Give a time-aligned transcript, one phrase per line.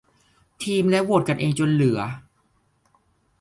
[0.63, 1.99] ทีมและโหวดกันเองจนเหลือ